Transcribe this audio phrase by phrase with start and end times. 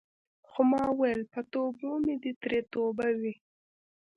[0.49, 3.35] خو ما ویل په توبو مې دې ترې توبه وي.